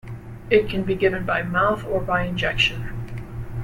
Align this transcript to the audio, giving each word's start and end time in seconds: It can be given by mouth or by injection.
It 0.49 0.67
can 0.67 0.81
be 0.81 0.95
given 0.95 1.27
by 1.27 1.43
mouth 1.43 1.85
or 1.85 1.99
by 2.01 2.23
injection. 2.23 2.85